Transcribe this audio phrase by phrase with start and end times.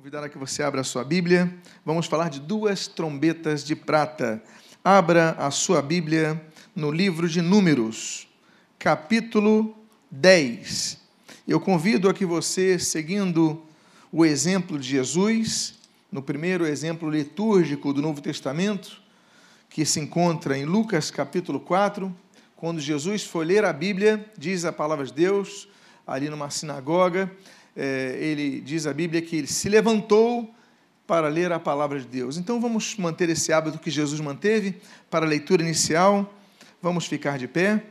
[0.00, 1.54] Convidar a que você abra a sua Bíblia.
[1.84, 4.42] Vamos falar de duas trombetas de prata.
[4.82, 6.42] Abra a sua Bíblia
[6.74, 8.26] no livro de Números,
[8.78, 9.76] capítulo
[10.10, 10.98] 10.
[11.46, 13.62] Eu convido a que você, seguindo
[14.10, 15.74] o exemplo de Jesus,
[16.10, 19.02] no primeiro exemplo litúrgico do Novo Testamento,
[19.68, 22.10] que se encontra em Lucas capítulo 4,
[22.56, 25.68] quando Jesus foi ler a Bíblia, diz a palavra de Deus,
[26.06, 27.30] ali numa sinagoga,
[27.76, 30.52] é, ele diz a Bíblia que ele se levantou
[31.06, 32.36] para ler a palavra de Deus.
[32.36, 36.32] Então vamos manter esse hábito que Jesus manteve para a leitura inicial.
[36.80, 37.82] Vamos ficar de pé.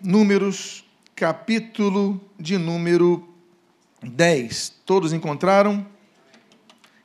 [0.00, 3.28] Números, capítulo de número
[4.02, 4.80] 10.
[4.84, 5.86] Todos encontraram?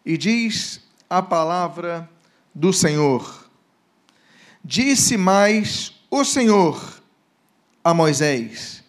[0.06, 2.10] E diz a palavra
[2.54, 3.50] do Senhor.
[4.64, 7.02] Disse mais o Senhor
[7.84, 8.84] a Moisés: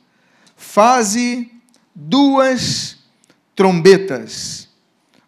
[0.56, 1.55] Faze
[1.96, 2.98] duas
[3.54, 4.68] trombetas.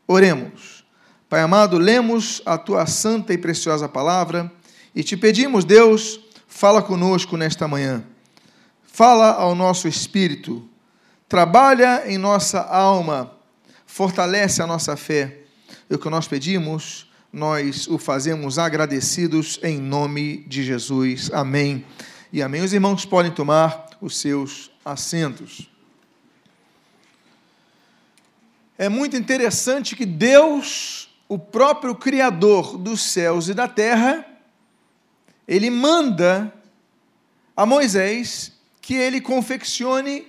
[0.07, 0.85] Oremos.
[1.29, 4.53] Pai amado, lemos a tua santa e preciosa palavra
[4.95, 8.05] e te pedimos, Deus, fala conosco nesta manhã.
[8.83, 10.67] Fala ao nosso espírito,
[11.29, 13.33] trabalha em nossa alma,
[13.87, 15.43] fortalece a nossa fé.
[15.89, 21.31] E o que nós pedimos, nós o fazemos agradecidos em nome de Jesus.
[21.33, 21.85] Amém.
[22.33, 22.63] E amém.
[22.63, 25.78] Os irmãos podem tomar os seus assentos.
[28.81, 34.25] É muito interessante que Deus, o próprio Criador dos céus e da terra,
[35.49, 36.55] ele manda
[37.57, 40.29] a Moisés que ele confeccione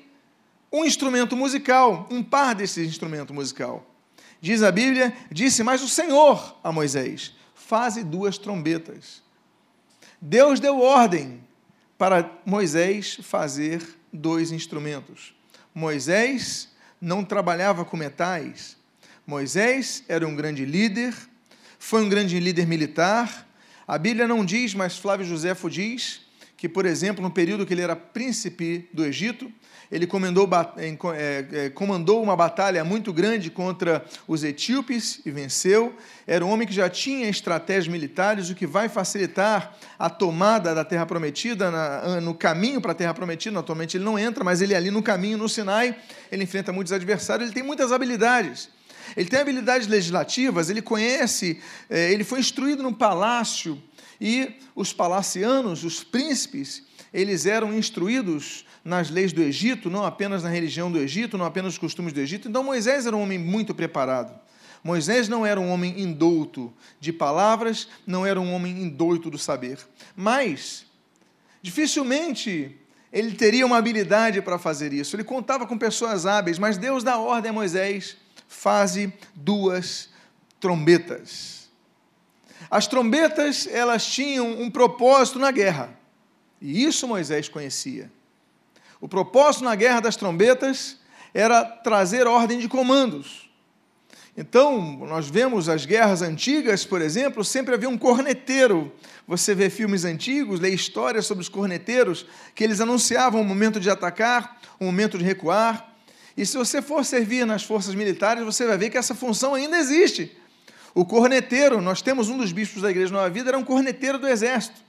[0.71, 3.85] um instrumento musical, um par desse instrumento musical.
[4.41, 9.21] Diz a Bíblia, disse mais o Senhor a Moisés: faze duas trombetas.
[10.19, 11.39] Deus deu ordem
[11.99, 15.35] para Moisés fazer dois instrumentos.
[15.73, 16.68] Moisés
[17.01, 18.77] não trabalhava com metais.
[19.25, 21.13] Moisés era um grande líder,
[21.77, 23.47] foi um grande líder militar.
[23.87, 26.21] A Bíblia não diz, mas Flávio Josefo diz
[26.59, 29.49] que, por exemplo, no período que ele era príncipe do Egito,
[29.89, 30.47] ele comandou,
[31.15, 35.95] é, é, comandou uma batalha muito grande contra os etíopes e venceu.
[36.27, 40.83] Era um homem que já tinha estratégias militares, o que vai facilitar a tomada da
[40.83, 41.71] Terra Prometida,
[42.19, 43.57] no caminho para a Terra Prometida.
[43.57, 45.95] Atualmente ele não entra, mas ele é ali no caminho, no Sinai,
[46.29, 48.69] ele enfrenta muitos adversários, ele tem muitas habilidades.
[49.15, 51.59] Ele tem habilidades legislativas, ele conhece,
[51.89, 53.81] ele foi instruído no palácio,
[54.19, 60.49] e os palacianos, os príncipes, eles eram instruídos nas leis do Egito, não apenas na
[60.49, 62.47] religião do Egito, não apenas nos costumes do Egito.
[62.47, 64.39] Então Moisés era um homem muito preparado.
[64.83, 69.77] Moisés não era um homem indouto de palavras, não era um homem indouto do saber.
[70.15, 70.85] Mas,
[71.61, 72.77] dificilmente
[73.11, 75.15] ele teria uma habilidade para fazer isso.
[75.15, 78.15] Ele contava com pessoas hábeis, mas Deus dá ordem a Moisés:
[78.47, 80.09] faze duas
[80.59, 81.58] trombetas.
[82.69, 85.97] As trombetas, elas tinham um propósito na guerra.
[86.61, 88.11] E isso Moisés conhecia.
[89.01, 90.97] O propósito na guerra das trombetas
[91.33, 93.49] era trazer ordem de comandos.
[94.37, 98.91] Então, nós vemos as guerras antigas, por exemplo, sempre havia um corneteiro.
[99.27, 102.25] Você vê filmes antigos, lê histórias sobre os corneteiros,
[102.55, 105.93] que eles anunciavam o momento de atacar, o momento de recuar.
[106.37, 109.77] E se você for servir nas forças militares, você vai ver que essa função ainda
[109.77, 110.38] existe.
[110.99, 114.27] O corneteiro, nós temos um dos bispos da Igreja Nova Vida, era um corneteiro do
[114.27, 114.81] exército,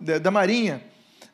[0.00, 0.82] da, da marinha.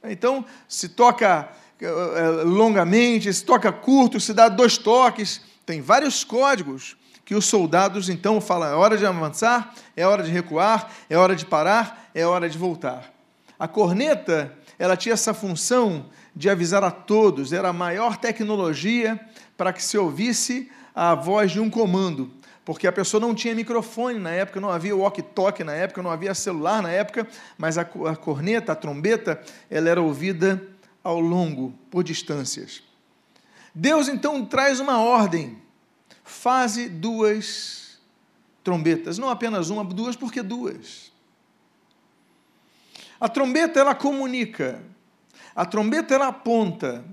[0.04, 1.48] Então, se toca
[1.81, 5.41] eh, eh, longamente, se toca curto, se dá dois toques.
[5.64, 10.30] Tem vários códigos que os soldados então falam: é hora de avançar, é hora de
[10.30, 13.10] recuar, é hora de parar, é hora de voltar.
[13.59, 19.19] A corneta, ela tinha essa função de avisar a todos, era a maior tecnologia
[19.56, 22.30] para que se ouvisse a voz de um comando,
[22.70, 26.32] porque a pessoa não tinha microfone na época, não havia walkie-talkie na época, não havia
[26.34, 27.26] celular na época,
[27.58, 30.64] mas a, a corneta, a trombeta, ela era ouvida
[31.03, 32.80] ao longo, por distâncias.
[33.75, 35.60] Deus então traz uma ordem.
[36.22, 37.98] Faze duas
[38.62, 41.10] trombetas, não apenas uma, duas, porque duas.
[43.21, 44.80] A trombeta ela comunica.
[45.56, 47.04] A trombeta ela aponta.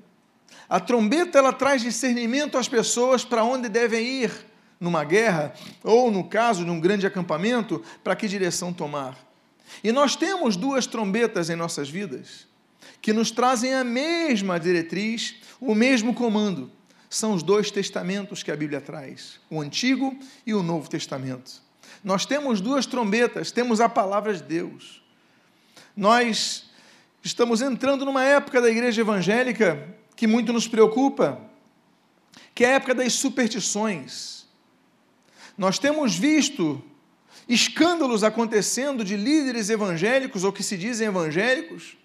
[0.70, 4.46] A trombeta ela traz discernimento às pessoas para onde devem ir
[4.80, 5.54] numa guerra
[5.84, 9.18] ou no caso de um grande acampamento, para que direção tomar.
[9.84, 12.48] E nós temos duas trombetas em nossas vidas
[13.02, 16.72] que nos trazem a mesma diretriz, o mesmo comando.
[17.10, 21.62] São os dois testamentos que a Bíblia traz, o Antigo e o Novo Testamento.
[22.04, 25.02] Nós temos duas trombetas, temos a palavra de Deus.
[25.96, 26.70] Nós
[27.24, 31.40] estamos entrando numa época da igreja evangélica que muito nos preocupa,
[32.54, 34.37] que é a época das superstições.
[35.58, 36.82] Nós temos visto
[37.50, 41.98] escândalos acontecendo de líderes evangélicos ou que se dizem evangélicos,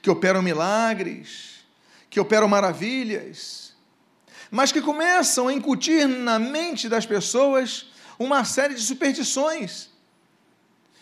[0.00, 1.64] que operam milagres,
[2.08, 3.74] que operam maravilhas,
[4.50, 7.86] mas que começam a incutir na mente das pessoas
[8.18, 9.90] uma série de superstições.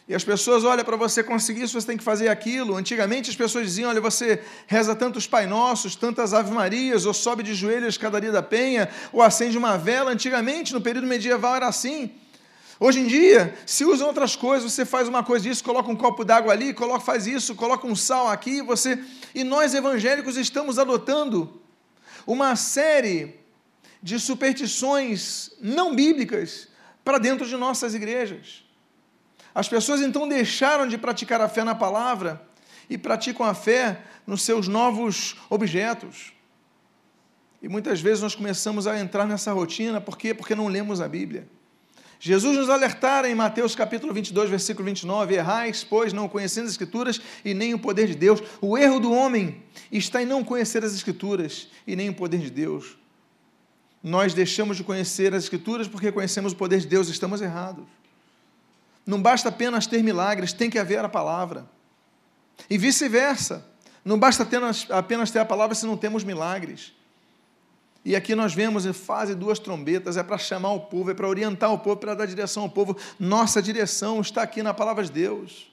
[0.08, 2.76] E as pessoas, olha, para você conseguir isso, você tem que fazer aquilo.
[2.76, 7.42] Antigamente as pessoas diziam, olha, você reza tantos Pai Nossos, tantas Ave Marias, ou sobe
[7.42, 10.10] de joelhos a escadaria da penha, ou acende uma vela.
[10.10, 12.10] Antigamente, no período medieval, era assim.
[12.80, 16.24] Hoje em dia, se usam outras coisas, você faz uma coisa disso, coloca um copo
[16.24, 18.98] d'água ali, coloca, faz isso, coloca um sal aqui, você.
[19.32, 21.62] E nós evangélicos estamos adotando
[22.26, 23.36] uma série
[24.02, 26.66] de superstições não bíblicas
[27.04, 28.64] para dentro de nossas igrejas.
[29.54, 32.42] As pessoas então deixaram de praticar a fé na palavra
[32.88, 36.32] e praticam a fé nos seus novos objetos.
[37.62, 40.34] E muitas vezes nós começamos a entrar nessa rotina, por quê?
[40.34, 41.46] Porque não lemos a Bíblia.
[42.18, 47.20] Jesus nos alertara em Mateus capítulo 22, versículo 29, errais, pois, não conhecendo as Escrituras
[47.44, 48.40] e nem o poder de Deus.
[48.60, 49.60] O erro do homem
[49.90, 52.96] está em não conhecer as Escrituras e nem o poder de Deus.
[54.00, 57.84] Nós deixamos de conhecer as Escrituras porque conhecemos o poder de Deus, estamos errados.
[59.06, 61.66] Não basta apenas ter milagres, tem que haver a palavra.
[62.68, 63.66] E vice-versa.
[64.04, 64.46] Não basta
[64.90, 66.92] apenas ter a palavra se não temos milagres.
[68.04, 71.28] E aqui nós vemos em fase duas trombetas, é para chamar o povo, é para
[71.28, 72.96] orientar o povo, para dar direção ao povo.
[73.18, 75.70] Nossa direção está aqui na palavra de Deus.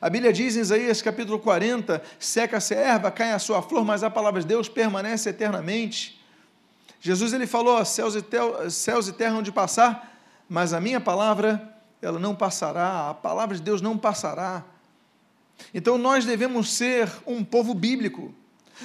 [0.00, 4.02] A Bíblia diz em Isaías capítulo 40: seca-se a erva, cai a sua flor, mas
[4.02, 6.22] a palavra de Deus permanece eternamente.
[6.98, 10.18] Jesus ele falou: céus e, céus e terra onde passar,
[10.48, 11.71] mas a minha palavra
[12.02, 14.64] ela não passará, a palavra de Deus não passará.
[15.72, 18.34] Então nós devemos ser um povo bíblico,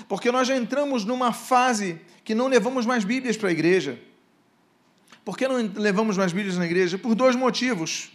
[0.07, 3.99] porque nós já entramos numa fase que não levamos mais Bíblias para a igreja.
[5.25, 6.97] Por que não levamos mais Bíblias na igreja?
[6.97, 8.11] Por dois motivos.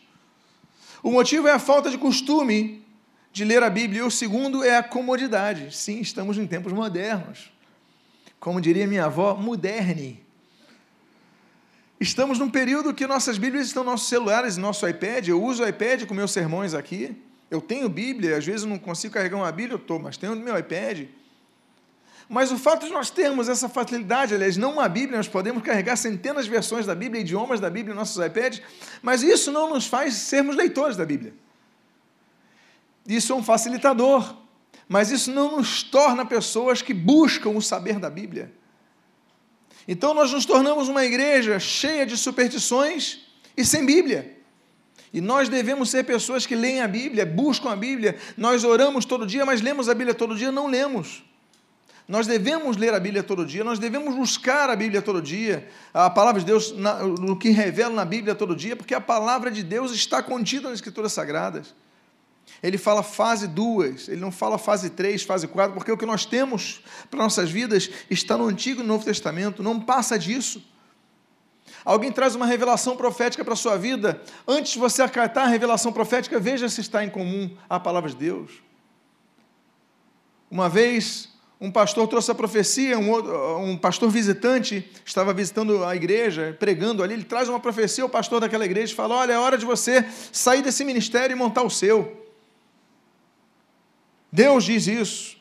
[1.02, 2.82] O motivo é a falta de costume
[3.32, 5.75] de ler a Bíblia, e o segundo é a comodidade.
[5.75, 7.50] Sim, estamos em tempos modernos.
[8.38, 10.22] Como diria minha avó, moderne.
[12.02, 15.28] Estamos num período que nossas Bíblias estão nos nossos celulares, no nosso iPad.
[15.28, 17.16] Eu uso o iPad com meus sermões aqui.
[17.49, 20.40] Eu tenho Bíblia, às vezes não consigo carregar uma Bíblia, eu estou, mas tenho no
[20.40, 21.06] meu iPad.
[22.28, 25.94] Mas o fato de nós termos essa facilidade, aliás, não uma Bíblia, nós podemos carregar
[25.94, 28.60] centenas de versões da Bíblia, idiomas da Bíblia em nossos iPads,
[29.00, 31.32] mas isso não nos faz sermos leitores da Bíblia.
[33.06, 34.38] Isso é um facilitador,
[34.88, 38.52] mas isso não nos torna pessoas que buscam o saber da Bíblia.
[39.87, 43.20] Então nós nos tornamos uma igreja cheia de superstições
[43.56, 44.38] e sem Bíblia.
[45.12, 48.17] E nós devemos ser pessoas que leem a Bíblia, buscam a Bíblia.
[48.37, 50.50] Nós oramos todo dia, mas lemos a Bíblia todo dia?
[50.50, 51.23] Não lemos.
[52.08, 56.11] Nós devemos ler a Bíblia todo dia, nós devemos buscar a Bíblia todo dia, a
[56.11, 56.75] palavra de Deus,
[57.20, 60.78] no que revela na Bíblia todo dia, porque a palavra de Deus está contida nas
[60.78, 61.75] Escrituras Sagradas.
[62.62, 66.25] Ele fala fase 2, ele não fala fase 3, fase 4, porque o que nós
[66.25, 66.81] temos
[67.11, 70.62] para nossas vidas está no Antigo e no Novo Testamento, não passa disso.
[71.85, 75.93] Alguém traz uma revelação profética para a sua vida, antes de você acatar a revelação
[75.93, 78.53] profética, veja se está em comum a palavra de Deus.
[80.49, 81.31] Uma vez,
[81.61, 87.14] um pastor trouxe a profecia, um, um pastor visitante estava visitando a igreja, pregando ali,
[87.14, 90.62] ele traz uma profecia ao pastor daquela igreja fala: Olha, é hora de você sair
[90.62, 92.22] desse ministério e montar o seu.
[94.33, 95.37] Deus diz isso.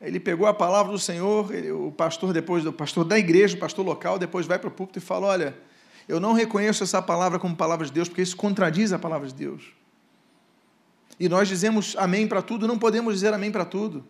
[0.00, 1.52] Ele pegou a palavra do Senhor,
[1.86, 4.98] o pastor depois, o pastor da igreja, o pastor local, depois vai para o púlpito
[4.98, 5.56] e fala: Olha,
[6.08, 9.34] eu não reconheço essa palavra como palavra de Deus, porque isso contradiz a palavra de
[9.34, 9.62] Deus.
[11.20, 14.04] E nós dizemos amém para tudo, não podemos dizer amém para tudo.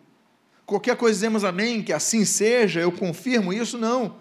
[0.65, 4.15] Qualquer coisa dizemos amém, que assim seja, eu confirmo isso, não.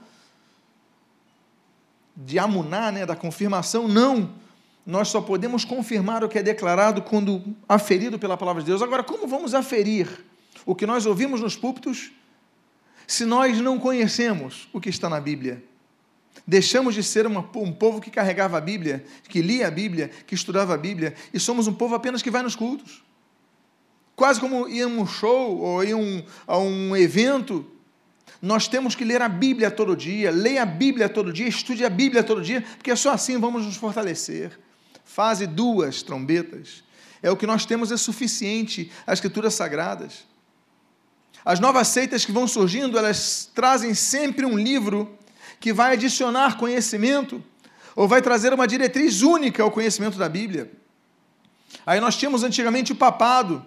[2.15, 4.42] De amunar, né, da confirmação, não
[4.85, 8.83] nós só podemos confirmar o que é declarado quando aferido pela palavra de Deus.
[8.83, 10.09] Agora, como vamos aferir
[10.67, 12.13] o que nós ouvimos nos púlpitos
[13.07, 15.63] se nós não conhecemos o que está na Bíblia?
[16.47, 20.35] Deixamos de ser uma, um povo que carregava a Bíblia, que lia a Bíblia, que
[20.35, 23.05] estudava a Bíblia, e somos um povo apenas que vai nos cultos.
[24.17, 27.65] Quase como ir a um show ou ir um, a um evento
[28.41, 31.89] nós temos que ler a Bíblia todo dia, leia a Bíblia todo dia, estude a
[31.89, 34.59] Bíblia todo dia, porque só assim vamos nos fortalecer
[35.13, 36.83] fase duas trombetas.
[37.23, 40.25] É o que nós temos é suficiente, as escrituras sagradas.
[41.45, 45.19] As novas seitas que vão surgindo, elas trazem sempre um livro
[45.61, 47.45] que vai adicionar conhecimento
[47.95, 50.73] ou vai trazer uma diretriz única ao conhecimento da Bíblia.
[51.85, 53.65] Aí nós tínhamos antigamente o papado.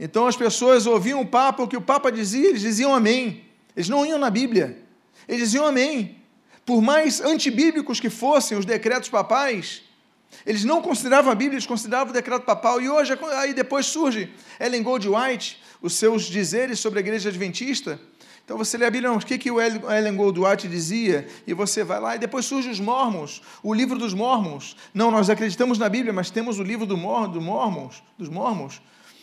[0.00, 3.44] Então as pessoas ouviam o Papa, o que o Papa dizia, eles diziam amém.
[3.76, 4.82] Eles não iam na Bíblia.
[5.28, 6.18] Eles diziam amém.
[6.64, 9.82] por mais antibíblicos que fossem os decretos papais,
[10.44, 12.80] eles não consideravam a Bíblia, eles consideravam o decreto papal.
[12.80, 18.00] E hoje, aí depois surge Ellen Gold White, os seus dizeres sobre a igreja adventista.
[18.44, 21.84] Então você lê a Bíblia, o que, que o Ellen Gold White dizia, e você
[21.84, 24.76] vai lá, e depois surge os Mormons, o livro dos Mormons.
[24.92, 28.82] Não, nós acreditamos na Bíblia, mas temos o livro do Mor, do Mormons, dos Mormons.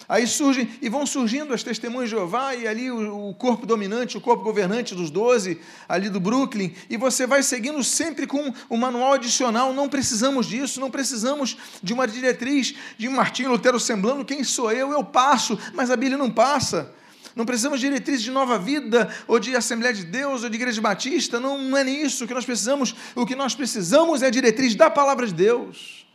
[0.09, 4.17] Aí surgem e vão surgindo as testemunhas de Jeová e ali o, o corpo dominante,
[4.17, 8.75] o corpo governante dos doze, ali do Brooklyn, e você vai seguindo sempre com o
[8.75, 9.71] manual adicional.
[9.71, 14.91] Não precisamos disso, não precisamos de uma diretriz de Martinho Lutero semblando quem sou eu,
[14.91, 16.91] eu passo, mas a Bíblia não passa.
[17.35, 20.81] Não precisamos de diretrizes de nova vida, ou de Assembleia de Deus, ou de Igreja
[20.81, 22.95] Batista, não, não é nisso que nós precisamos.
[23.15, 26.07] O que nós precisamos é a diretriz da palavra de Deus.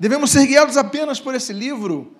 [0.00, 2.12] Devemos ser guiados apenas por esse livro.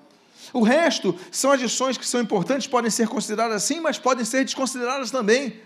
[0.56, 5.10] O resto são adições que são importantes, podem ser consideradas assim, mas podem ser desconsideradas
[5.10, 5.60] também.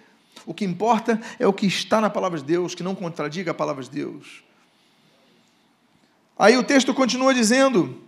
[0.44, 3.54] O que importa é o que está na palavra de Deus, que não contradiga a
[3.54, 4.42] palavra de Deus.
[6.36, 8.02] Aí o texto continua dizendo: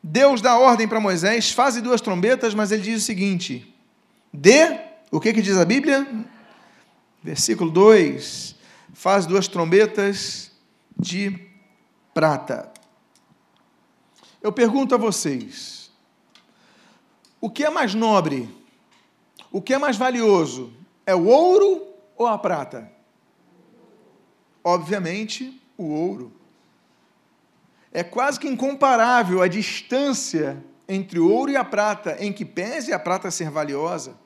[0.00, 3.74] Deus dá ordem para Moisés, faze duas trombetas, mas ele diz o seguinte:
[4.32, 4.78] dê,
[5.10, 6.06] o que, que diz a Bíblia?
[7.20, 8.54] Versículo 2:
[8.94, 10.52] faz duas trombetas
[10.96, 11.36] de
[12.14, 12.72] prata.
[14.40, 15.87] Eu pergunto a vocês,
[17.40, 18.48] o que é mais nobre?
[19.50, 20.72] O que é mais valioso?
[21.06, 22.90] É o ouro ou a prata?
[24.62, 26.32] Obviamente, o ouro.
[27.92, 32.92] É quase que incomparável a distância entre o ouro e a prata, em que pese
[32.92, 34.18] a prata ser valiosa,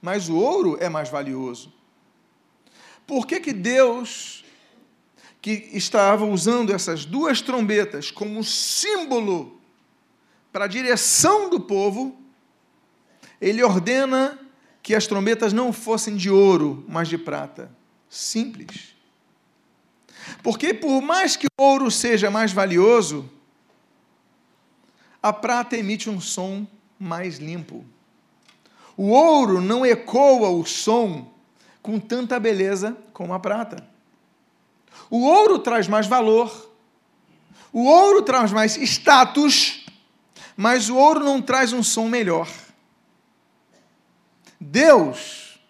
[0.00, 1.72] mas o ouro é mais valioso.
[3.06, 4.44] Por que, que Deus,
[5.40, 9.60] que estava usando essas duas trombetas como símbolo
[10.52, 12.16] para a direção do povo,
[13.40, 14.38] ele ordena
[14.82, 17.70] que as trombetas não fossem de ouro, mas de prata.
[18.08, 18.94] Simples.
[20.42, 23.28] Porque, por mais que o ouro seja mais valioso,
[25.22, 26.66] a prata emite um som
[26.98, 27.84] mais limpo.
[28.96, 31.32] O ouro não ecoa o som
[31.82, 33.86] com tanta beleza como a prata.
[35.10, 36.72] O ouro traz mais valor,
[37.72, 39.84] o ouro traz mais status,
[40.56, 42.48] mas o ouro não traz um som melhor.
[44.68, 45.60] Deus,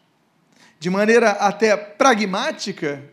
[0.78, 3.04] de maneira até pragmática,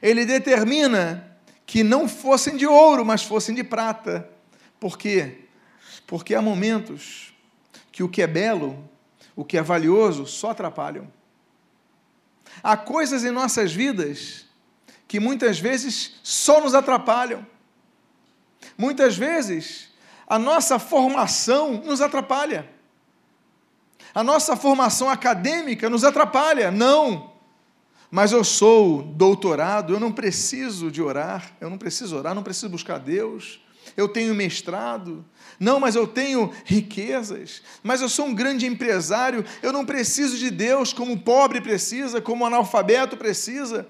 [0.00, 1.36] ele determina
[1.66, 4.30] que não fossem de ouro, mas fossem de prata.
[4.78, 5.46] Por quê?
[6.06, 7.34] Porque há momentos
[7.90, 8.88] que o que é belo,
[9.34, 11.12] o que é valioso, só atrapalham.
[12.62, 14.46] Há coisas em nossas vidas
[15.08, 17.44] que muitas vezes só nos atrapalham.
[18.78, 19.92] Muitas vezes
[20.24, 22.73] a nossa formação nos atrapalha
[24.14, 26.70] a nossa formação acadêmica nos atrapalha.
[26.70, 27.32] Não.
[28.10, 32.68] Mas eu sou doutorado, eu não preciso de orar, eu não preciso orar, não preciso
[32.68, 33.60] buscar Deus.
[33.96, 35.24] Eu tenho mestrado,
[35.58, 40.50] não, mas eu tenho riquezas, mas eu sou um grande empresário, eu não preciso de
[40.50, 43.86] Deus como o pobre precisa, como o analfabeto precisa.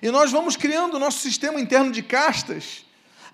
[0.00, 2.84] E nós vamos criando o nosso sistema interno de castas,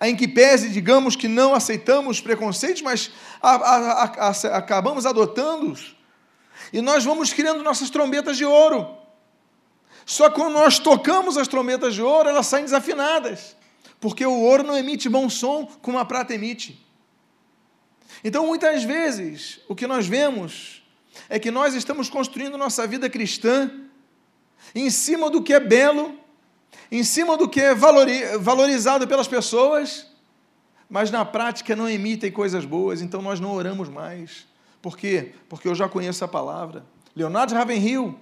[0.00, 5.93] em que pese, digamos que não aceitamos preconceitos, mas a, a, a, acabamos adotando-os.
[6.72, 8.96] E nós vamos criando nossas trombetas de ouro.
[10.06, 13.56] Só que quando nós tocamos as trombetas de ouro, elas saem desafinadas.
[14.00, 16.84] Porque o ouro não emite bom som como a prata emite.
[18.22, 20.82] Então, muitas vezes, o que nós vemos
[21.28, 23.70] é que nós estamos construindo nossa vida cristã
[24.74, 26.18] em cima do que é belo,
[26.90, 30.06] em cima do que é valorizado pelas pessoas,
[30.88, 34.46] mas na prática não emitem coisas boas, então nós não oramos mais.
[34.84, 35.32] Por quê?
[35.48, 36.84] Porque eu já conheço a palavra.
[37.16, 38.20] Leonardo Ravenhill,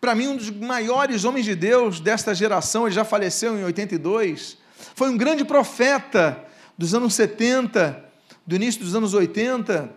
[0.00, 4.56] para mim, um dos maiores homens de Deus desta geração, ele já faleceu em 82,
[4.94, 6.40] foi um grande profeta
[6.78, 8.12] dos anos 70,
[8.46, 9.92] do início dos anos 80,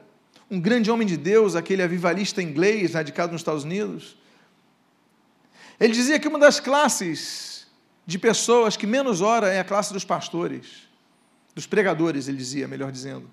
[0.49, 4.17] um grande homem de Deus, aquele avivalista inglês, radicado nos Estados Unidos.
[5.79, 7.67] Ele dizia que uma das classes
[8.07, 10.87] de pessoas que menos ora é a classe dos pastores,
[11.53, 13.29] dos pregadores, ele dizia, melhor dizendo.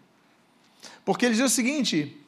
[1.02, 2.20] Porque ele dizia o seguinte: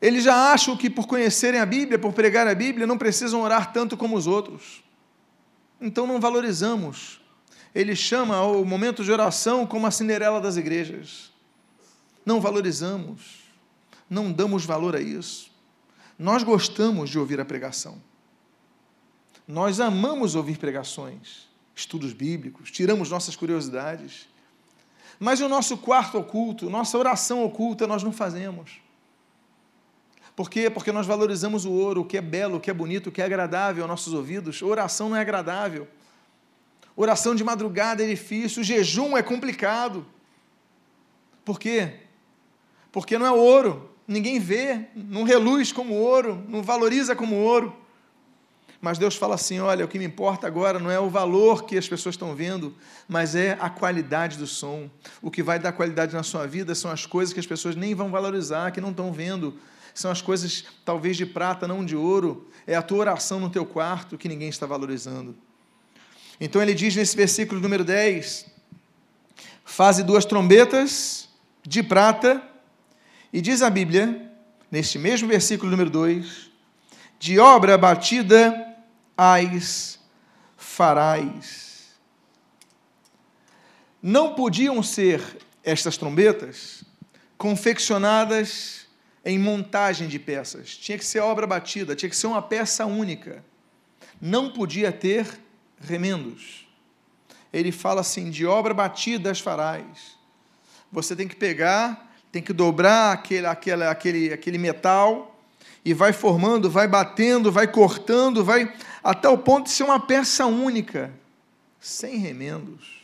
[0.00, 3.72] eles já acham que por conhecerem a Bíblia, por pregar a Bíblia, não precisam orar
[3.72, 4.82] tanto como os outros.
[5.80, 7.20] Então não valorizamos.
[7.74, 11.30] Ele chama o momento de oração como a Cinderela das igrejas.
[12.24, 13.40] Não valorizamos.
[14.08, 15.50] Não damos valor a isso.
[16.18, 18.00] Nós gostamos de ouvir a pregação.
[19.46, 24.28] Nós amamos ouvir pregações, estudos bíblicos, tiramos nossas curiosidades.
[25.18, 28.80] Mas o nosso quarto oculto, nossa oração oculta, nós não fazemos.
[30.34, 30.70] Por quê?
[30.70, 33.20] Porque nós valorizamos o ouro, o que é belo, o que é bonito, o que
[33.20, 34.62] é agradável aos nossos ouvidos.
[34.62, 35.86] oração não é agradável.
[36.96, 40.06] Oração de madrugada é difícil, o jejum é complicado.
[41.44, 41.94] Por quê?
[42.92, 47.74] Porque não é ouro, ninguém vê, não reluz como ouro, não valoriza como ouro.
[48.80, 51.76] Mas Deus fala assim: olha, o que me importa agora não é o valor que
[51.76, 52.74] as pessoas estão vendo,
[53.06, 54.88] mas é a qualidade do som.
[55.20, 57.94] O que vai dar qualidade na sua vida são as coisas que as pessoas nem
[57.94, 59.54] vão valorizar, que não estão vendo.
[59.94, 62.48] São as coisas talvez de prata, não de ouro.
[62.66, 65.36] É a tua oração no teu quarto que ninguém está valorizando.
[66.40, 68.46] Então ele diz nesse versículo número 10:
[69.64, 71.28] Faze duas trombetas
[71.62, 72.42] de prata,
[73.32, 74.30] e diz a Bíblia,
[74.70, 76.50] neste mesmo versículo número 2,
[77.18, 78.66] de obra batida
[79.16, 79.98] as
[80.56, 81.90] farás.
[84.02, 85.20] Não podiam ser
[85.62, 86.82] estas trombetas
[87.36, 88.79] confeccionadas
[89.24, 90.76] em montagem de peças.
[90.76, 93.44] Tinha que ser obra batida, tinha que ser uma peça única.
[94.20, 95.26] Não podia ter
[95.80, 96.66] remendos.
[97.52, 100.18] Ele fala assim: de obra batida as farás.
[100.92, 105.38] Você tem que pegar, tem que dobrar aquele, aquele, aquele, aquele metal
[105.84, 108.72] e vai formando, vai batendo, vai cortando, vai
[109.02, 111.12] até o ponto de ser uma peça única,
[111.80, 113.00] sem remendos.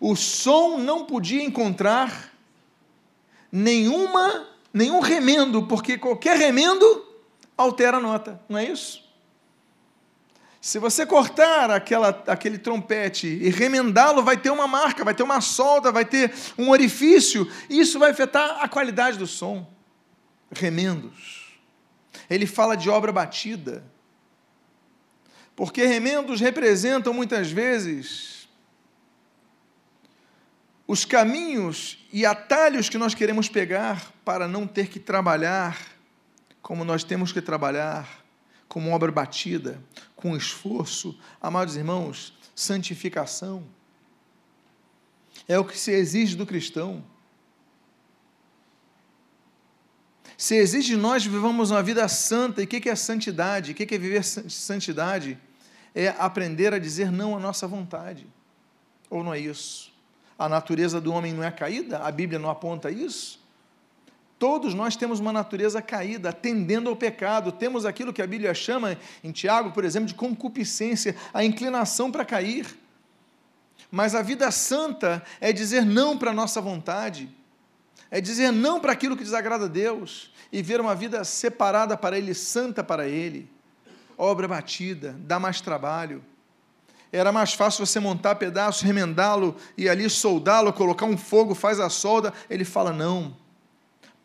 [0.00, 2.32] O som não podia encontrar
[3.50, 7.06] nenhuma, nenhum remendo, porque qualquer remendo
[7.56, 9.08] altera a nota, não é isso?
[10.60, 15.40] Se você cortar aquela, aquele trompete e remendá-lo, vai ter uma marca, vai ter uma
[15.40, 19.66] solda, vai ter um orifício, e isso vai afetar a qualidade do som.
[20.50, 21.58] Remendos.
[22.28, 23.84] Ele fala de obra batida.
[25.54, 28.48] Porque remendos representam muitas vezes
[30.86, 35.78] os caminhos e atalhos que nós queremos pegar para não ter que trabalhar
[36.62, 38.24] como nós temos que trabalhar,
[38.68, 39.82] como obra batida,
[40.14, 41.18] com esforço.
[41.40, 43.64] Amados irmãos, santificação
[45.48, 47.02] é o que se exige do cristão.
[50.36, 53.72] Se exige de nós vivamos uma vida santa, e o que é santidade?
[53.72, 55.38] O que é viver santidade?
[55.94, 58.26] É aprender a dizer não à nossa vontade.
[59.08, 59.87] Ou não é isso?
[60.38, 61.98] A natureza do homem não é caída?
[61.98, 63.40] A Bíblia não aponta isso?
[64.38, 67.50] Todos nós temos uma natureza caída, tendendo ao pecado.
[67.50, 72.24] Temos aquilo que a Bíblia chama, em Tiago, por exemplo, de concupiscência, a inclinação para
[72.24, 72.66] cair.
[73.90, 77.28] Mas a vida santa é dizer não para a nossa vontade,
[78.10, 82.16] é dizer não para aquilo que desagrada a Deus e ver uma vida separada para
[82.16, 83.50] Ele, santa para Ele.
[84.16, 86.22] Obra batida, dá mais trabalho.
[87.12, 91.88] Era mais fácil você montar pedaço, remendá-lo e ali soldá-lo, colocar um fogo, faz a
[91.88, 92.32] solda.
[92.50, 93.36] Ele fala: não.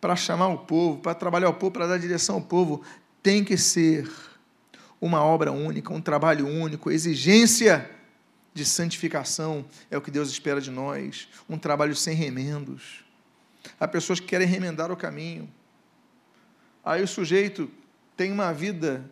[0.01, 2.81] Para chamar o povo, para trabalhar o povo, para dar direção ao povo,
[3.21, 4.11] tem que ser
[4.99, 7.89] uma obra única, um trabalho único, exigência
[8.53, 13.03] de santificação é o que Deus espera de nós, um trabalho sem remendos.
[13.79, 15.49] Há pessoas que querem remendar o caminho.
[16.85, 17.69] Aí o sujeito
[18.15, 19.09] tem uma vida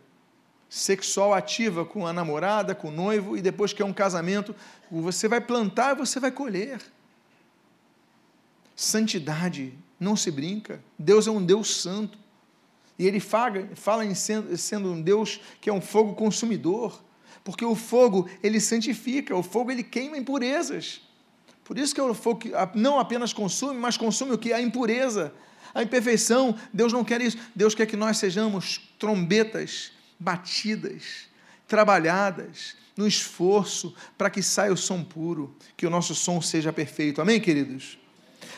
[0.71, 4.55] sexual ativa com a namorada, com o noivo, e depois que é um casamento,
[4.89, 6.81] você vai plantar e você vai colher.
[8.73, 10.81] Santidade, não se brinca.
[10.97, 12.17] Deus é um Deus santo.
[12.97, 17.03] E ele fala, fala em sendo, sendo um Deus que é um fogo consumidor,
[17.43, 21.01] porque o fogo ele santifica, o fogo ele queima impurezas.
[21.65, 22.43] Por isso que o fogo
[22.75, 24.53] não apenas consome, mas consome o que?
[24.53, 25.33] A impureza,
[25.73, 26.55] a imperfeição.
[26.71, 27.37] Deus não quer isso.
[27.53, 31.27] Deus quer que nós sejamos trombetas batidas,
[31.67, 37.21] trabalhadas, no esforço para que saia o som puro, que o nosso som seja perfeito.
[37.21, 37.97] Amém, queridos?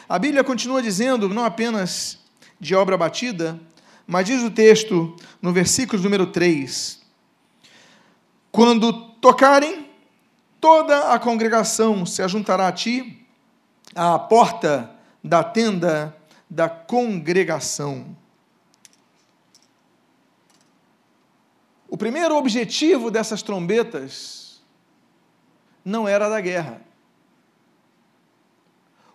[0.09, 2.19] A Bíblia continua dizendo, não apenas
[2.59, 3.57] de obra batida,
[4.05, 7.01] mas diz o texto no versículo número 3:
[8.51, 9.89] Quando tocarem
[10.59, 13.25] toda a congregação se ajuntará a ti
[13.95, 14.91] à porta
[15.23, 16.17] da tenda
[16.49, 18.22] da congregação.
[21.93, 24.63] O primeiro objetivo dessas trombetas
[25.85, 26.81] não era da guerra.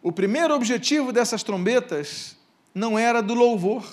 [0.00, 2.36] O primeiro objetivo dessas trombetas
[2.72, 3.84] não era do louvor.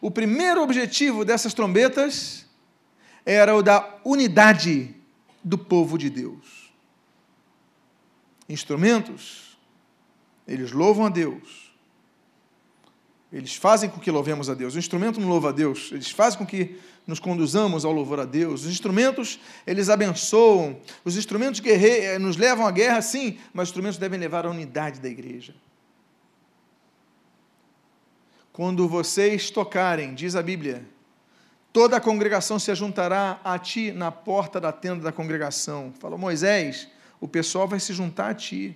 [0.00, 2.46] O primeiro objetivo dessas trombetas
[3.24, 4.94] era o da unidade
[5.42, 6.72] do povo de Deus.
[8.48, 9.58] Instrumentos,
[10.46, 11.65] eles louvam a Deus.
[13.36, 14.74] Eles fazem com que louvemos a Deus.
[14.74, 18.24] O instrumento não louva a Deus, eles fazem com que nos conduzamos ao louvor a
[18.24, 18.64] Deus.
[18.64, 20.80] Os instrumentos, eles abençoam.
[21.04, 25.00] Os instrumentos eh, nos levam à guerra, sim, mas os instrumentos devem levar à unidade
[25.00, 25.54] da igreja.
[28.54, 30.88] Quando vocês tocarem, diz a Bíblia,
[31.74, 35.92] toda a congregação se juntará a ti na porta da tenda da congregação.
[36.00, 36.88] Falou Moisés,
[37.20, 38.74] o pessoal vai se juntar a ti.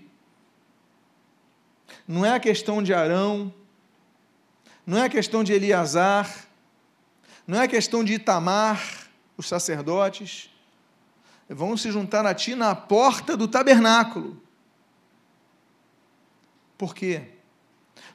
[2.06, 3.52] Não é a questão de Arão,
[4.90, 6.48] não é a questão de Eleazar,
[7.46, 10.50] não é a questão de Itamar, os sacerdotes,
[11.48, 14.42] vão se juntar a ti na porta do tabernáculo.
[16.76, 17.22] Por quê?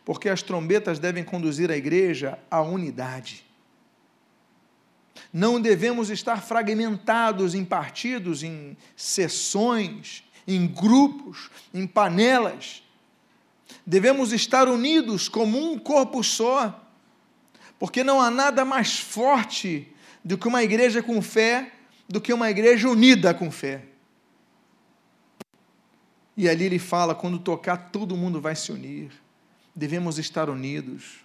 [0.04, 3.46] Porque as trombetas devem conduzir a igreja à unidade.
[5.32, 12.84] Não devemos estar fragmentados em partidos, em sessões, em grupos, em panelas.
[13.86, 16.84] Devemos estar unidos como um corpo só,
[17.78, 19.88] porque não há nada mais forte
[20.24, 21.72] do que uma igreja com fé,
[22.10, 23.84] do que uma igreja unida com fé.
[26.36, 29.12] E ali ele fala: quando tocar, todo mundo vai se unir.
[29.76, 31.20] Devemos estar unidos.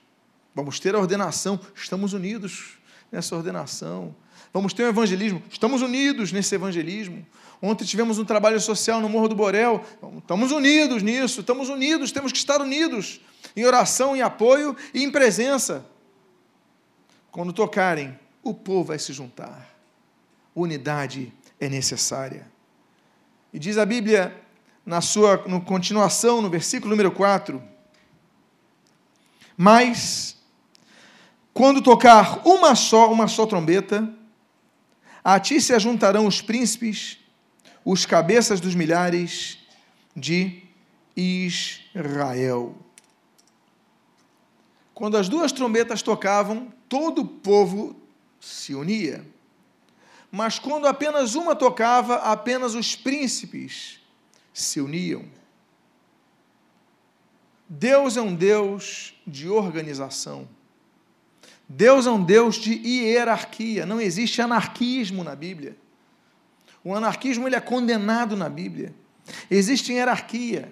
[0.54, 2.78] Vamos ter a ordenação, estamos unidos
[3.10, 4.14] nessa ordenação.
[4.52, 7.24] Vamos ter um evangelismo, estamos unidos nesse evangelismo.
[7.62, 9.84] Ontem tivemos um trabalho social no Morro do Borel,
[10.18, 13.20] estamos unidos nisso, estamos unidos, temos que estar unidos
[13.54, 15.84] em oração, em apoio e em presença.
[17.30, 19.72] Quando tocarem, o povo vai se juntar.
[20.54, 22.50] Unidade é necessária.
[23.52, 24.34] E diz a Bíblia,
[24.84, 27.62] na sua no continuação, no versículo número 4,
[29.56, 30.36] mas
[31.52, 34.08] quando tocar uma só, uma só trombeta,
[35.22, 37.18] a ti se ajuntarão os príncipes,
[37.84, 39.58] os cabeças dos milhares
[40.16, 40.62] de
[41.16, 42.76] Israel.
[44.94, 47.96] Quando as duas trombetas tocavam, todo o povo
[48.38, 49.26] se unia.
[50.30, 54.00] Mas quando apenas uma tocava, apenas os príncipes
[54.52, 55.24] se uniam.
[57.68, 60.48] Deus é um Deus de organização.
[61.72, 63.86] Deus é um Deus de hierarquia.
[63.86, 65.76] Não existe anarquismo na Bíblia.
[66.82, 68.92] O anarquismo ele é condenado na Bíblia.
[69.48, 70.68] Existe hierarquia.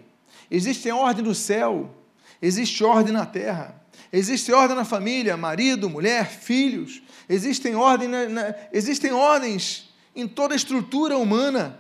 [0.50, 1.94] Existe ordem no céu.
[2.42, 3.80] Existe ordem na terra.
[4.12, 7.00] Existe ordem na família, marido, mulher, filhos.
[7.28, 11.78] Existem, ordem na, na, existem ordens em toda a estrutura humana.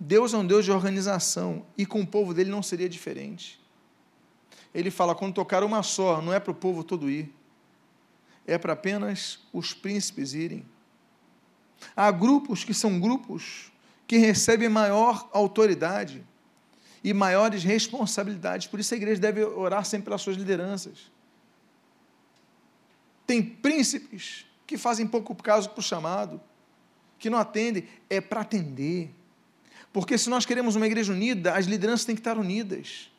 [0.00, 3.60] Deus é um Deus de organização e com o povo dele não seria diferente.
[4.74, 7.30] Ele fala: quando tocar uma só, não é para o povo todo ir,
[8.46, 10.64] é para apenas os príncipes irem.
[11.96, 13.72] Há grupos que são grupos
[14.06, 16.24] que recebem maior autoridade
[17.02, 18.66] e maiores responsabilidades.
[18.66, 21.10] Por isso a igreja deve orar sempre pelas suas lideranças.
[23.26, 26.40] Tem príncipes que fazem pouco caso para o chamado,
[27.18, 29.14] que não atendem, é para atender.
[29.92, 33.10] Porque se nós queremos uma igreja unida, as lideranças têm que estar unidas.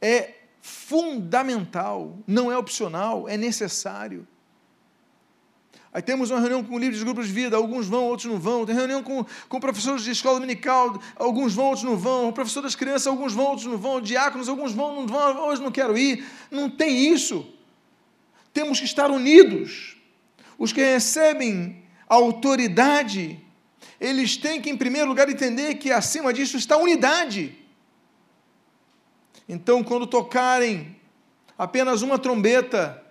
[0.00, 4.26] É fundamental, não é opcional, é necessário.
[5.92, 8.66] Aí temos uma reunião com líderes de grupos de vida, alguns vão, outros não vão.
[8.66, 12.28] Tem reunião com, com professores de escola dominical, alguns vão, outros não vão.
[12.28, 14.00] O professor das crianças, alguns vão, outros não vão.
[14.00, 16.24] Diáconos, alguns vão, não vão, hoje não quero ir.
[16.50, 17.46] Não tem isso.
[18.52, 19.96] Temos que estar unidos.
[20.58, 23.40] Os que recebem autoridade,
[23.98, 27.56] eles têm que, em primeiro lugar, entender que acima disso está a unidade.
[29.48, 30.96] Então, quando tocarem
[31.56, 33.02] apenas uma trombeta,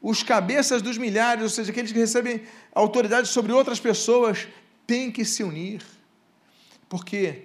[0.00, 2.42] os cabeças dos milhares, ou seja, aqueles que recebem
[2.74, 4.48] autoridade sobre outras pessoas,
[4.86, 5.82] têm que se unir.
[6.88, 7.44] Por quê?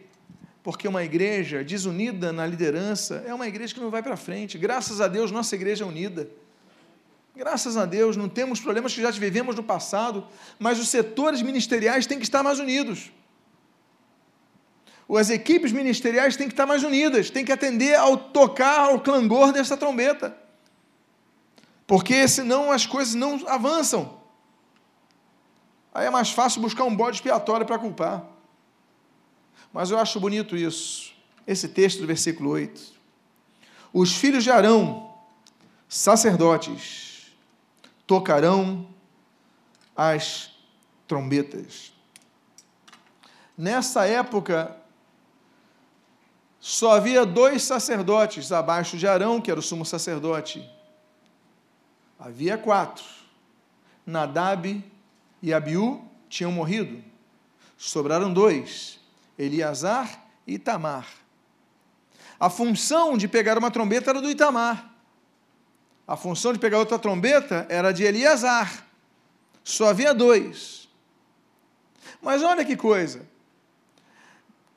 [0.64, 4.58] Porque uma igreja desunida na liderança é uma igreja que não vai para frente.
[4.58, 6.30] Graças a Deus, nossa igreja é unida.
[7.36, 12.06] Graças a Deus, não temos problemas que já vivemos no passado, mas os setores ministeriais
[12.06, 13.12] têm que estar mais unidos.
[15.18, 19.52] As equipes ministeriais têm que estar mais unidas, têm que atender ao tocar, ao clangor
[19.52, 20.38] dessa trombeta
[21.90, 24.20] porque senão as coisas não avançam.
[25.92, 28.24] Aí é mais fácil buscar um bode expiatório para culpar.
[29.74, 31.12] Mas eu acho bonito isso,
[31.48, 32.80] esse texto do versículo 8.
[33.92, 35.16] Os filhos de Arão,
[35.88, 37.36] sacerdotes,
[38.06, 38.88] tocarão
[39.98, 40.52] as
[41.08, 41.92] trombetas.
[43.58, 44.78] Nessa época,
[46.60, 50.68] só havia dois sacerdotes abaixo de Arão, que era o sumo sacerdote,
[52.20, 53.06] Havia quatro.
[54.06, 54.84] Nadab
[55.42, 57.02] e Abiú tinham morrido.
[57.78, 59.00] Sobraram dois:
[59.38, 61.08] Eliasar e Itamar.
[62.38, 64.94] A função de pegar uma trombeta era do Itamar.
[66.06, 68.86] A função de pegar outra trombeta era de Eliasar.
[69.64, 70.90] Só havia dois.
[72.22, 73.26] Mas olha que coisa.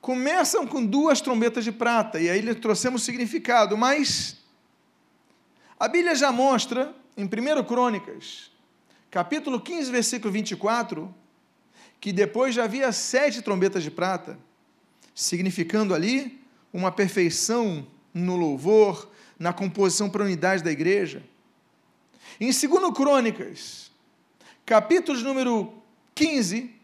[0.03, 4.35] Começam com duas trombetas de prata, e aí lhe trouxemos significado, mas
[5.79, 8.51] a Bíblia já mostra em 1 Crônicas,
[9.09, 11.15] capítulo 15, versículo 24,
[12.01, 14.37] que depois já havia sete trombetas de prata,
[15.15, 16.37] significando ali
[16.73, 21.23] uma perfeição no louvor, na composição para a unidade da igreja.
[22.41, 23.89] Em 2 Crônicas,
[24.65, 25.73] capítulo número
[26.13, 26.75] 15,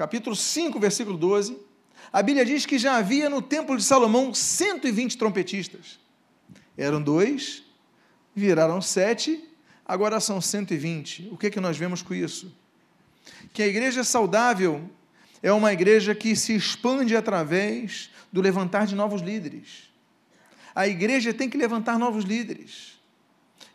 [0.00, 1.58] capítulo 5, versículo 12,
[2.10, 6.00] a Bíblia diz que já havia no templo de Salomão 120 trompetistas.
[6.74, 7.62] Eram dois,
[8.34, 9.44] viraram sete,
[9.84, 11.28] agora são 120.
[11.30, 12.50] O que, é que nós vemos com isso?
[13.52, 14.90] Que a igreja saudável
[15.42, 19.90] é uma igreja que se expande através do levantar de novos líderes.
[20.74, 22.98] A igreja tem que levantar novos líderes.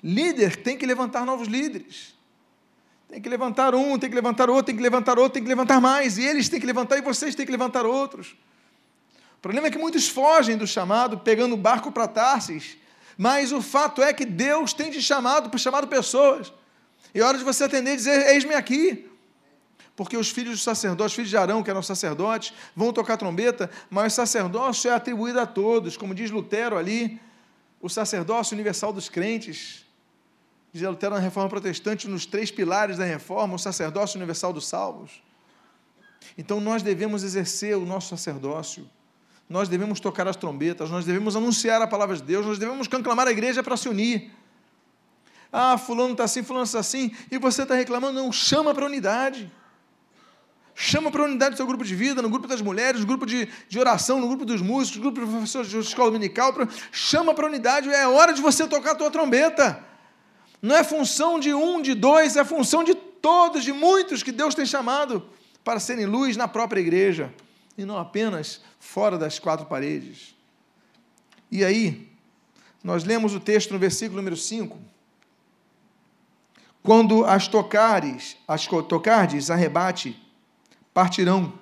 [0.01, 2.14] Líder tem que levantar novos líderes.
[3.07, 5.79] Tem que levantar um, tem que levantar outro, tem que levantar outro, tem que levantar
[5.79, 6.17] mais.
[6.17, 8.35] E eles têm que levantar e vocês têm que levantar outros.
[9.37, 12.77] O problema é que muitos fogem do chamado, pegando o barco para Tarsis.
[13.17, 16.51] Mas o fato é que Deus tem te chamado, chamado pessoas.
[17.13, 19.09] E é hora de você atender e dizer: Eis-me aqui.
[19.95, 24.11] Porque os filhos dos sacerdotes, filhos de Arão, que eram sacerdotes, vão tocar trombeta, mas
[24.11, 27.17] o sacerdócio é atribuído a todos, como diz Lutero ali,
[27.81, 29.84] o sacerdócio universal dos crentes
[30.75, 35.23] diz Lutero na Reforma Protestante, nos três pilares da reforma, o sacerdócio universal dos salvos.
[36.37, 38.89] Então nós devemos exercer o nosso sacerdócio,
[39.47, 43.25] nós devemos tocar as trombetas, nós devemos anunciar a palavra de Deus, nós devemos conclamar
[43.25, 44.33] a igreja para se unir.
[45.49, 48.87] Ah, fulano está assim, fulano está assim, e você está reclamando, não, chama para a
[48.87, 49.49] unidade.
[50.73, 53.25] Chama para a unidade do seu grupo de vida, no grupo das mulheres, no grupo
[53.25, 56.53] de, de oração, no grupo dos músicos, no grupo de professores de escola dominical.
[56.91, 59.94] Chama para a unidade, é hora de você tocar a tua trombeta.
[60.61, 64.55] Não é função de um, de dois, é função de todos, de muitos que Deus
[64.55, 65.27] tem chamado
[65.63, 67.33] para serem luz na própria igreja
[67.77, 70.35] e não apenas fora das quatro paredes.
[71.51, 72.09] E aí,
[72.83, 74.77] nós lemos o texto no versículo número 5.
[76.83, 80.21] Quando as tocares, as tocardes, arrebate,
[80.93, 81.53] partirão.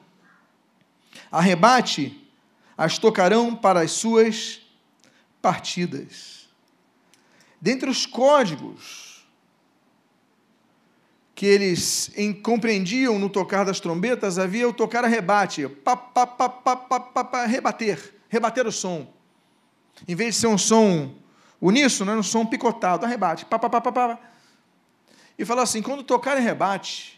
[1.32, 2.29] Arrebate,
[2.77, 4.62] as tocarão para as suas
[5.41, 6.42] partidas.
[7.63, 9.26] Dentre os códigos
[11.34, 12.12] que eles
[12.43, 16.99] compreendiam no tocar das trombetas, havia o tocar a rebate, pa, pa, pa, pa, pa,
[16.99, 19.08] pa, pa, rebater, rebater o som.
[20.06, 21.15] Em vez de ser um som
[21.62, 24.19] uníssono, era um som picotado, arrebate, pa, pa, pa, pa, pa.
[25.39, 27.17] E fala assim: quando tocar em rebate,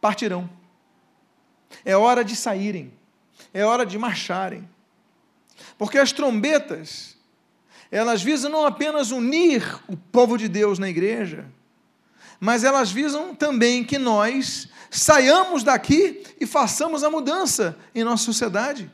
[0.00, 0.50] partirão.
[1.84, 2.92] É hora de saírem,
[3.54, 4.68] é hora de marcharem.
[5.78, 7.15] Porque as trombetas
[7.90, 11.46] elas visam não apenas unir o povo de Deus na igreja,
[12.40, 18.90] mas elas visam também que nós saiamos daqui e façamos a mudança em nossa sociedade.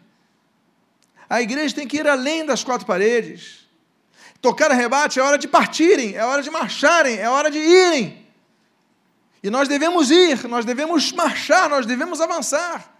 [1.28, 3.66] A igreja tem que ir além das quatro paredes.
[4.40, 8.26] Tocar a rebate é hora de partirem, é hora de marcharem, é hora de irem.
[9.42, 12.92] E nós devemos ir, nós devemos marchar, nós devemos avançar.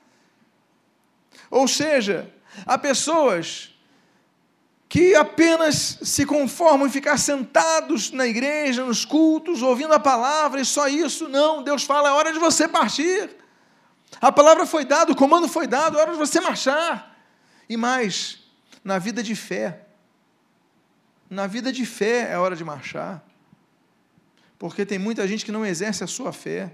[1.51, 2.33] Ou seja,
[2.65, 3.72] há pessoas
[4.93, 10.67] que apenas se conformam em ficar sentados na igreja, nos cultos, ouvindo a palavra e
[10.67, 11.31] só isso.
[11.31, 13.31] Não, Deus fala, é hora de você partir.
[14.21, 17.19] A palavra foi dada, o comando foi dado, é hora de você marchar.
[17.71, 18.41] E mais,
[18.85, 19.87] na vida de fé.
[21.31, 23.25] Na vida de fé é hora de marchar.
[24.59, 26.71] Porque tem muita gente que não exerce a sua fé.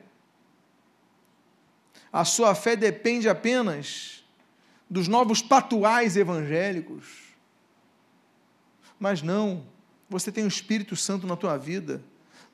[2.13, 4.25] A sua fé depende apenas
[4.91, 7.28] dos novos patuais evangélicos
[8.99, 9.65] mas não,
[10.09, 12.03] você tem o Espírito Santo na tua vida.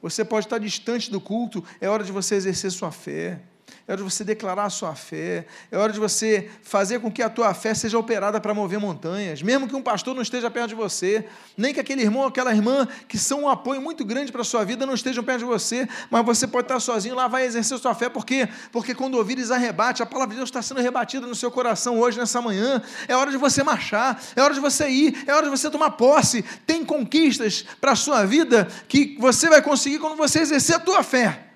[0.03, 3.41] Você pode estar distante do culto, é hora de você exercer sua fé
[3.87, 7.23] é hora de você declarar a sua fé, é hora de você fazer com que
[7.23, 10.69] a tua fé seja operada para mover montanhas, mesmo que um pastor não esteja perto
[10.69, 14.33] de você, nem que aquele irmão ou aquela irmã que são um apoio muito grande
[14.33, 17.29] para a sua vida não estejam perto de você, mas você pode estar sozinho lá,
[17.29, 18.49] vai exercer a sua fé, por quê?
[18.73, 22.19] Porque quando ouvires arrebate, a palavra de Deus está sendo rebatida no seu coração hoje,
[22.19, 25.51] nessa manhã, é hora de você marchar, é hora de você ir, é hora de
[25.51, 30.41] você tomar posse, tem conquistas para a sua vida que você vai conseguir quando você
[30.41, 31.54] exercer a tua fé.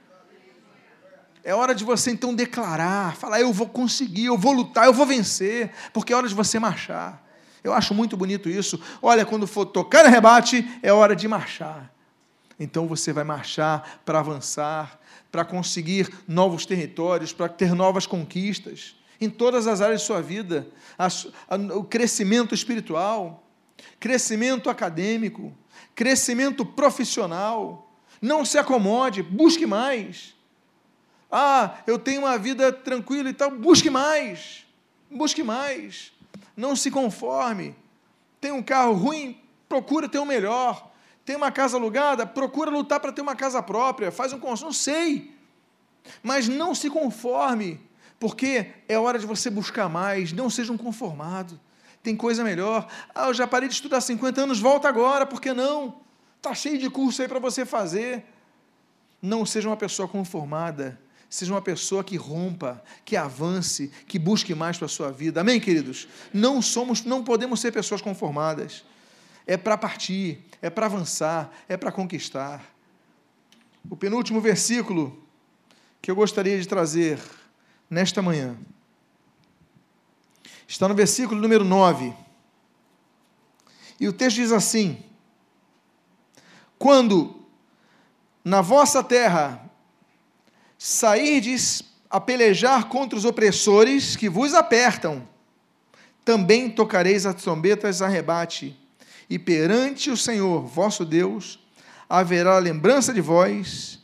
[1.45, 5.07] É hora de você então declarar, falar: eu vou conseguir, eu vou lutar, eu vou
[5.07, 7.25] vencer, porque é hora de você marchar.
[7.63, 8.81] Eu acho muito bonito isso.
[9.03, 11.93] Olha, quando for tocar no rebate, é hora de marchar.
[12.59, 14.99] Então você vai marchar para avançar,
[15.31, 20.67] para conseguir novos territórios, para ter novas conquistas em todas as áreas de sua vida.
[21.75, 23.45] o crescimento espiritual,
[23.99, 25.53] crescimento acadêmico,
[25.95, 27.93] crescimento profissional.
[28.21, 30.35] Não se acomode, busque mais.
[31.31, 33.51] Ah, eu tenho uma vida tranquila e tal.
[33.51, 34.67] Busque mais.
[35.11, 36.13] Busque mais.
[36.57, 37.77] Não se conforme.
[38.41, 40.91] Tem um carro ruim, procura ter um melhor.
[41.25, 44.73] tem uma casa alugada, procura lutar para ter uma casa própria, faz um consórcio, não
[44.73, 45.35] sei.
[46.23, 47.79] Mas não se conforme,
[48.19, 51.61] porque é hora de você buscar mais, não seja um conformado.
[52.03, 52.89] Tem coisa melhor.
[53.15, 56.01] Ah, eu já parei de estudar 50 anos, volta agora, por que não?
[56.39, 58.25] Está cheio de curso aí para você fazer.
[59.21, 64.79] Não seja uma pessoa conformada, seja uma pessoa que rompa, que avance, que busque mais
[64.79, 65.41] para a sua vida.
[65.41, 66.09] Amém, queridos?
[66.33, 68.85] Não somos, não podemos ser pessoas conformadas.
[69.47, 72.65] É para partir, é para avançar, é para conquistar.
[73.91, 75.23] O penúltimo versículo
[76.01, 77.19] que eu gostaria de trazer
[77.91, 78.57] nesta manhã
[80.67, 82.15] está no versículo número 9.
[84.01, 85.03] E o texto diz assim:
[86.79, 87.43] Quando
[88.45, 89.68] na vossa terra
[90.79, 95.29] sairdes a pelejar contra os opressores que vos apertam,
[96.25, 98.79] também tocareis as trombetas a rebate,
[99.29, 101.59] e perante o Senhor vosso Deus
[102.09, 103.99] haverá lembrança de vós,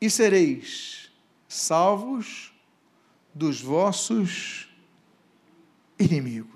[0.00, 1.10] e sereis
[1.48, 2.52] salvos
[3.34, 4.68] dos vossos
[5.98, 6.54] inimigos.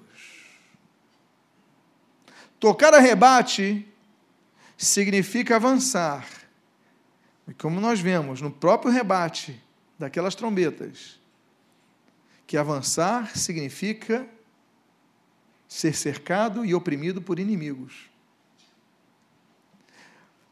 [2.58, 3.86] Tocar a rebate
[4.76, 6.26] significa avançar.
[7.50, 9.60] E como nós vemos no próprio rebate
[9.98, 11.18] daquelas trombetas,
[12.46, 14.24] que avançar significa
[15.66, 18.08] ser cercado e oprimido por inimigos.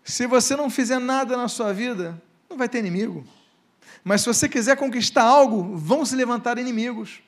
[0.02, 3.24] Se você não fizer nada na sua vida, não vai ter inimigo.
[4.02, 7.22] Mas se você quiser conquistar algo, vão se levantar inimigos.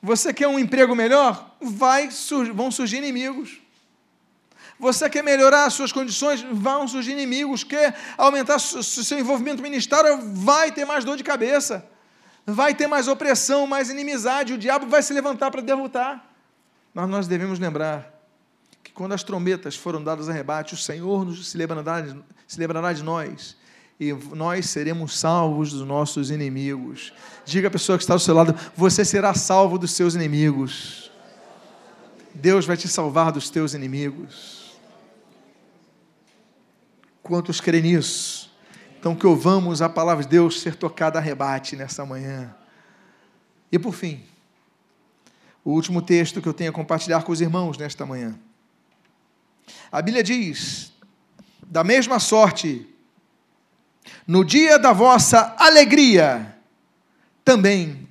[0.00, 1.56] Você quer um emprego melhor?
[1.60, 2.10] Vai,
[2.54, 3.61] vão surgir inimigos.
[4.82, 6.44] Você quer melhorar as suas condições?
[6.50, 7.62] Vão surgir inimigos.
[7.62, 10.18] Quer aumentar o seu envolvimento ministerial?
[10.20, 11.86] Vai ter mais dor de cabeça.
[12.44, 14.54] Vai ter mais opressão, mais inimizade.
[14.54, 16.28] O diabo vai se levantar para derrotar.
[16.92, 18.12] Mas nós devemos lembrar
[18.82, 22.04] que quando as trombetas foram dadas a rebate, o Senhor nos, se, lembrará,
[22.48, 23.56] se lembrará de nós
[24.00, 27.12] e nós seremos salvos dos nossos inimigos.
[27.44, 31.08] Diga à pessoa que está ao seu lado: você será salvo dos seus inimigos.
[32.34, 34.61] Deus vai te salvar dos teus inimigos.
[37.22, 38.52] Quantos creem nisso?
[38.98, 42.54] Então, que ouvamos a palavra de Deus ser tocada a rebate nessa manhã.
[43.70, 44.22] E por fim,
[45.64, 48.38] o último texto que eu tenho a compartilhar com os irmãos nesta manhã.
[49.90, 50.92] A Bíblia diz:
[51.66, 52.86] da mesma sorte,
[54.26, 56.56] no dia da vossa alegria,
[57.44, 58.08] também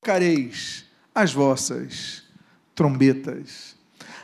[0.00, 2.22] tocareis as vossas
[2.74, 3.74] trombetas.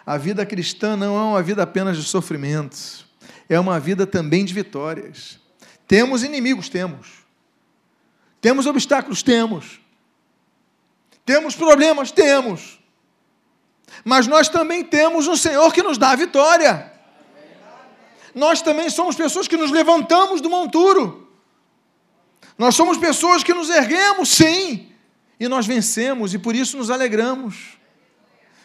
[0.04, 3.06] A vida cristã não é uma vida apenas de sofrimento,
[3.54, 5.38] é uma vida também de vitórias.
[5.86, 7.08] Temos inimigos, temos.
[8.40, 9.80] Temos obstáculos, temos.
[11.24, 12.78] Temos problemas, temos.
[14.04, 16.92] Mas nós também temos um Senhor que nos dá a vitória
[18.34, 21.28] nós também somos pessoas que nos levantamos do monturo.
[22.56, 24.90] Nós somos pessoas que nos erguemos, sim,
[25.38, 27.78] e nós vencemos e por isso nos alegramos.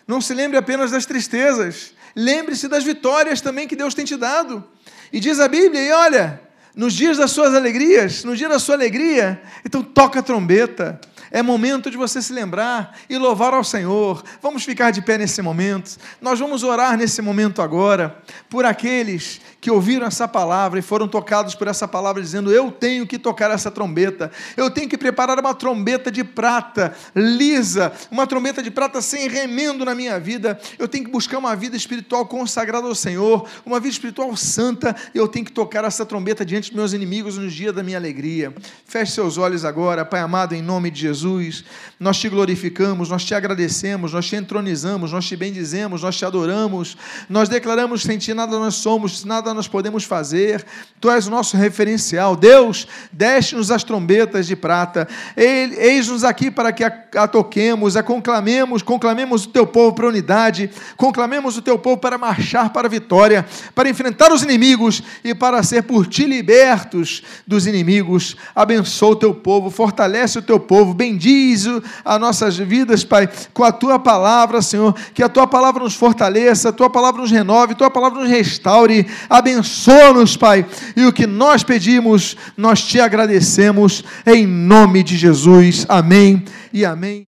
[0.07, 4.67] Não se lembre apenas das tristezas, lembre-se das vitórias também que Deus tem te dado.
[5.11, 6.41] E diz a Bíblia, e olha,
[6.75, 10.99] nos dias das suas alegrias, no dia da sua alegria, então toca a trombeta,
[11.31, 14.23] é momento de você se lembrar e louvar ao Senhor.
[14.41, 15.97] Vamos ficar de pé nesse momento.
[16.21, 18.17] Nós vamos orar nesse momento agora
[18.49, 23.07] por aqueles que ouviram essa palavra e foram tocados por essa palavra, dizendo: Eu tenho
[23.07, 28.61] que tocar essa trombeta, eu tenho que preparar uma trombeta de prata lisa, uma trombeta
[28.61, 30.59] de prata sem remendo na minha vida.
[30.77, 34.95] Eu tenho que buscar uma vida espiritual consagrada ao Senhor, uma vida espiritual santa.
[35.13, 38.53] Eu tenho que tocar essa trombeta diante dos meus inimigos no dia da minha alegria.
[38.85, 41.65] Feche seus olhos agora, Pai amado, em nome de Jesus.
[41.99, 46.95] Nós te glorificamos, nós te agradecemos, nós te entronizamos, nós te bendizemos, nós te adoramos,
[47.27, 50.65] nós declaramos sem ti nada nós somos, nada podemos fazer,
[50.99, 52.35] tu és o nosso referencial.
[52.35, 58.81] Deus, deste-nos as trombetas de prata, eis-nos aqui para que a, a toquemos, a conclamemos,
[58.81, 63.45] conclamemos o teu povo para unidade, conclamemos o teu povo para marchar para a vitória,
[63.73, 68.35] para enfrentar os inimigos e para ser por ti libertos dos inimigos.
[68.53, 73.71] Abençoa o teu povo, fortalece o teu povo, bendize as nossas vidas, Pai, com a
[73.71, 77.75] tua palavra, Senhor, que a tua palavra nos fortaleça, a tua palavra nos renove, a
[77.75, 79.07] tua palavra nos restaure,
[79.37, 80.65] abençoa-nos, Pai,
[80.95, 87.25] e o que nós pedimos, nós te agradecemos, em nome de Jesus, amém e amém.